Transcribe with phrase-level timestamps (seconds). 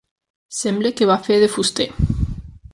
[0.59, 1.91] Sembla que va fer de fuster.